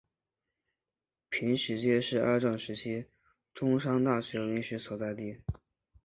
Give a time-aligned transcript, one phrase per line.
[1.29, 3.05] 坪石街是二战时期
[3.53, 5.43] 中山大学临时所在地。